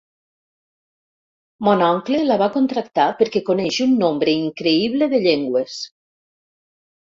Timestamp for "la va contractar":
2.29-3.05